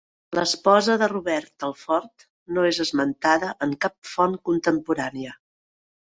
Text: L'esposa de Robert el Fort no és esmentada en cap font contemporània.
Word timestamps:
L'esposa 0.37 0.95
de 1.01 1.09
Robert 1.11 1.65
el 1.67 1.75
Fort 1.81 2.25
no 2.57 2.65
és 2.71 2.81
esmentada 2.85 3.53
en 3.67 3.77
cap 3.87 3.95
font 4.15 4.35
contemporània. 4.51 5.37